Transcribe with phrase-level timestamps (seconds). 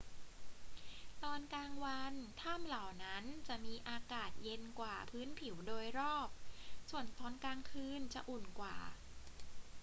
[1.23, 6.29] ตอนกลางวันถ้ำเหล่านั้นจะมีอากาศเย็นกว่าพื้นผิวโดยรอบ
[6.89, 8.77] ส่วนตอนกลางคืนจะอุ่นกว่า